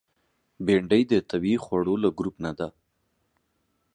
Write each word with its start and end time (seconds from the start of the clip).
بېنډۍ 0.65 1.03
د 1.11 1.13
طبیعي 1.29 1.57
خوړو 1.63 1.93
له 2.03 2.09
ګروپ 2.17 2.35
نه 2.45 2.51
ده 2.57 2.67